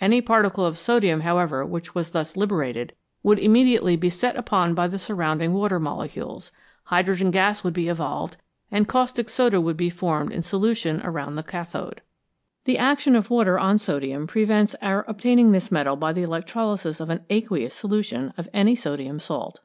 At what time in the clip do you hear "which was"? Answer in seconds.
1.66-2.12